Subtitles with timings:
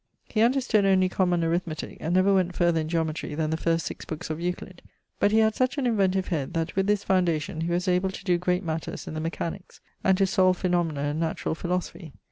[0.27, 4.03] He understood only common Arithmetique, and never went farther in Geometrie then the first six
[4.03, 4.81] bookes of Euclid;
[5.19, 8.25] but he had such an inventive head, that with this foundation he was able to
[8.25, 12.13] doe great matters in the mechaniques, and to solve phaenomena in naturall philosophy.